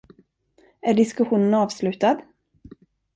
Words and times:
Är 0.81 0.93
diskussionen 0.93 1.53
avslutad? 1.53 2.21